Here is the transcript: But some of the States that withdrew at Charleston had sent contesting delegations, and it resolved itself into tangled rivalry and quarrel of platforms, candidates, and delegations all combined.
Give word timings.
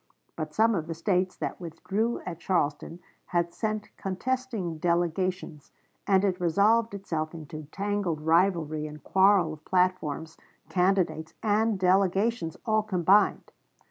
But 0.35 0.55
some 0.55 0.73
of 0.73 0.87
the 0.87 0.95
States 0.95 1.35
that 1.37 1.61
withdrew 1.61 2.21
at 2.25 2.39
Charleston 2.39 3.01
had 3.27 3.53
sent 3.53 3.95
contesting 3.97 4.79
delegations, 4.79 5.71
and 6.07 6.25
it 6.25 6.41
resolved 6.41 6.95
itself 6.95 7.35
into 7.35 7.67
tangled 7.71 8.21
rivalry 8.21 8.87
and 8.87 9.03
quarrel 9.03 9.53
of 9.53 9.63
platforms, 9.63 10.37
candidates, 10.69 11.35
and 11.43 11.77
delegations 11.77 12.57
all 12.65 12.81
combined. 12.81 13.51